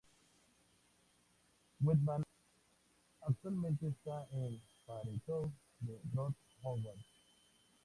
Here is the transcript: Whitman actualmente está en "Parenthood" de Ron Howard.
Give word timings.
Whitman 1.83 2.23
actualmente 3.21 3.89
está 3.89 4.25
en 4.31 4.59
"Parenthood" 4.87 5.51
de 5.81 6.01
Ron 6.15 6.35
Howard. 6.63 6.97